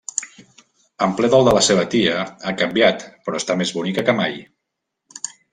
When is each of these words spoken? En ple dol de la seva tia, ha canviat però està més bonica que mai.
En 1.07 1.13
ple 1.19 1.29
dol 1.33 1.45
de 1.49 1.53
la 1.57 1.61
seva 1.67 1.83
tia, 1.93 2.17
ha 2.45 2.55
canviat 2.63 3.07
però 3.27 3.43
està 3.43 3.59
més 3.63 3.77
bonica 3.79 4.09
que 4.09 4.21
mai. 4.25 4.37